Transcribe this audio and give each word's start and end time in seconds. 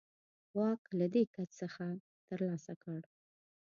واک 0.57 0.81
له 0.99 1.05
دې 1.13 1.23
کس 1.33 1.49
څخه 1.61 1.85
ترلاسه 2.27 2.73
کړ. 2.83 2.99